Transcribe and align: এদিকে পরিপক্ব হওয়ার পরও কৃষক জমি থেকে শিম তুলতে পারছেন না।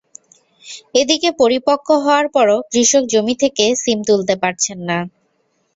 এদিকে 0.95 1.29
পরিপক্ব 1.39 1.87
হওয়ার 2.03 2.25
পরও 2.35 2.57
কৃষক 2.71 3.03
জমি 3.13 3.35
থেকে 3.43 3.65
শিম 3.81 3.99
তুলতে 4.07 4.35
পারছেন 4.43 4.77
না। 4.89 4.97